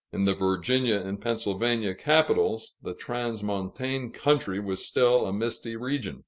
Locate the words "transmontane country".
2.95-4.59